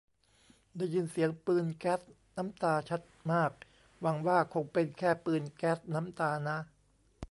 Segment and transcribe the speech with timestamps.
[0.77, 1.99] ได้ยินเสียงปืนแก๊ส
[2.37, 3.01] น้ำตาชัด
[3.31, 3.51] มาก
[4.01, 6.57] หวังว่าคงเป็นแค่ปีนแก๊สน้ำตานะ